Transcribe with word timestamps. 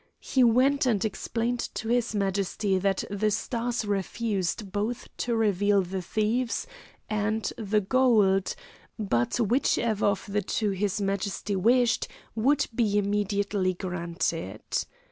He 0.23 0.43
went, 0.43 0.87
and 0.87 1.05
explained 1.05 1.59
to 1.75 1.89
his 1.89 2.15
Majesty 2.15 2.79
that 2.79 3.03
the 3.11 3.29
stars 3.29 3.85
refused 3.85 4.71
both 4.71 5.07
to 5.17 5.35
reveal 5.35 5.83
the 5.83 6.01
thieves 6.01 6.65
and 7.07 7.43
the 7.55 7.81
gold, 7.81 8.55
but 8.97 9.35
whichever 9.39 10.07
of 10.07 10.25
the 10.27 10.41
two 10.41 10.71
his 10.71 10.99
Majesty 10.99 11.55
wished 11.55 12.07
would 12.33 12.65
be 12.73 12.97
immediately 12.97 13.75
granted. 13.75 14.63